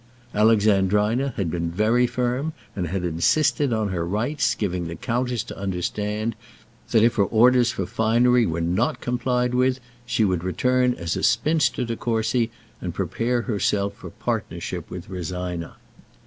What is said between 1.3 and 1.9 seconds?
had been